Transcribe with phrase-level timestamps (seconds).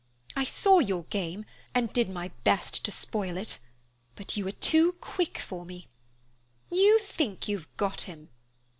[0.35, 1.45] I saw your game
[1.75, 3.59] and did my best to spoil it,
[4.15, 5.89] but you are too quick for me.
[6.71, 8.29] You think you've got him.